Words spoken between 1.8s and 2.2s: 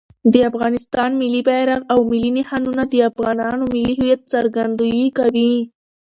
او